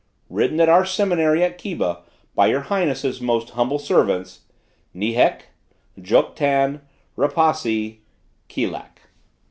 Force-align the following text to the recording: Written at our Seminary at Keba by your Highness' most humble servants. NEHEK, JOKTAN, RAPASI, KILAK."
Written 0.31 0.59
at 0.59 0.67
our 0.67 0.83
Seminary 0.83 1.43
at 1.43 1.59
Keba 1.59 1.99
by 2.33 2.47
your 2.47 2.61
Highness' 2.61 3.21
most 3.21 3.51
humble 3.51 3.77
servants. 3.77 4.45
NEHEK, 4.95 5.49
JOKTAN, 6.01 6.81
RAPASI, 7.15 8.01
KILAK." 8.47 9.01